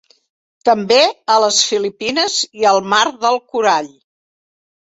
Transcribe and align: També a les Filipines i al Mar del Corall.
També 0.69 0.97
a 1.33 1.35
les 1.43 1.59
Filipines 1.73 2.39
i 2.63 2.67
al 2.73 2.83
Mar 2.95 3.05
del 3.27 3.41
Corall. 3.53 3.93